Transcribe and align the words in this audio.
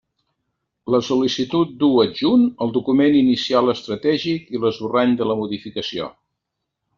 La 0.93 0.99
sol·licitud 1.07 1.75
du, 1.83 1.89
adjunt, 2.03 2.47
el 2.67 2.73
Document 2.77 3.19
Inicial 3.19 3.75
Estratègic 3.77 4.51
i 4.57 4.63
l'esborrany 4.65 5.15
de 5.21 5.29
la 5.33 5.37
Modificació. 5.43 6.11